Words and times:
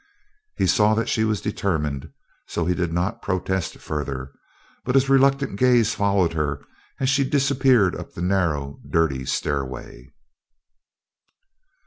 He 0.57 0.65
saw 0.65 0.95
that 0.95 1.07
she 1.09 1.23
was 1.23 1.41
determined, 1.41 2.11
so 2.47 2.65
he 2.65 2.73
did 2.73 2.91
not 2.91 3.21
protest 3.21 3.77
further, 3.77 4.31
but 4.83 4.95
his 4.95 5.09
reluctant 5.11 5.57
gaze 5.59 5.93
followed 5.93 6.33
her 6.33 6.59
as 6.99 7.07
she 7.07 7.23
disappeared 7.23 7.95
up 7.95 8.13
the 8.15 8.23
narrow 8.23 8.79
dirty 8.89 9.25
stairway. 9.27 10.11